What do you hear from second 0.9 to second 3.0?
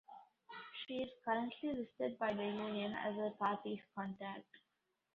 is currently listed by the Union